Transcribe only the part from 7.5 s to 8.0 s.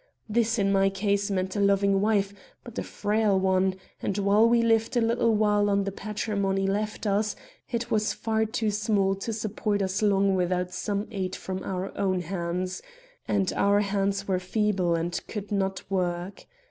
it